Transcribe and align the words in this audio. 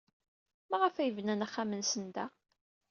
Maɣef 0.69 0.95
ay 0.97 1.11
bnan 1.17 1.45
axxam-nsen 1.45 2.05
da? 2.15 2.25